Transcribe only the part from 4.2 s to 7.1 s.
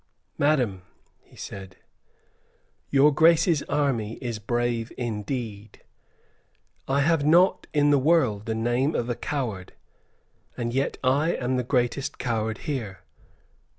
brave indeed. I